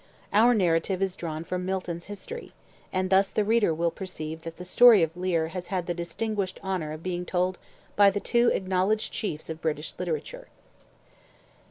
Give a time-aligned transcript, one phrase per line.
[0.33, 2.53] Our narrative is drawn from Milton's "History;"
[2.91, 6.59] and thus the reader will perceive that the story of Leir has had the distinguished
[6.63, 7.59] honor of being told
[7.95, 10.47] by the two acknowledged chiefs of British literature.